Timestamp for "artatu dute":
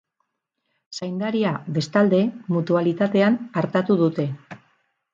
3.65-4.31